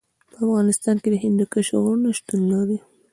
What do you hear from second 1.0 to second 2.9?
کې د هندوکش غرونه شتون لري.